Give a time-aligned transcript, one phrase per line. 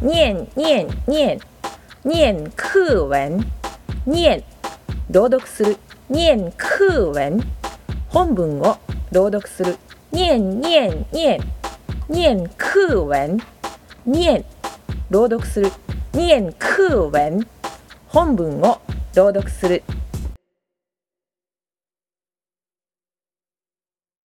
[0.00, 1.38] 念念念。
[2.04, 3.44] 念课文。
[4.06, 4.42] 念。
[5.10, 5.76] 朗読する。
[6.08, 7.38] 念课文。
[8.08, 8.78] 本文を
[9.12, 9.76] 朗読する。
[10.10, 11.38] 念念念。
[12.08, 13.38] 念课文。
[14.06, 14.42] 念。
[15.10, 15.70] 朗読する。
[16.14, 17.46] 念课文。
[18.08, 18.80] 本文を
[19.14, 19.82] 朗読する。